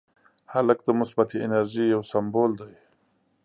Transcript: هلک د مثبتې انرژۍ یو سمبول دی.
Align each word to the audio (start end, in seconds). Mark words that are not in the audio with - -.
هلک 0.53 0.79
د 0.85 0.89
مثبتې 0.99 1.37
انرژۍ 1.45 1.85
یو 1.93 2.01
سمبول 2.11 2.51
دی. 2.61 2.73